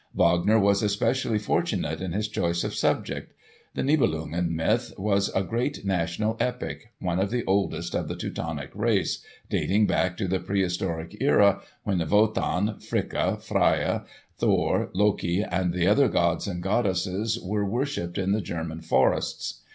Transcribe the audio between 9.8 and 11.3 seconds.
back to the prehistoric